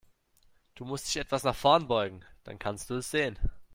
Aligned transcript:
Du 0.73 0.83
musst 0.83 1.05
dich 1.05 1.17
etwas 1.17 1.43
nach 1.43 1.53
vorn 1.55 1.87
beugen, 1.87 2.25
dann 2.43 2.57
kannst 2.57 2.89
du 2.89 2.95
es 2.95 3.11
sehen. 3.11 3.37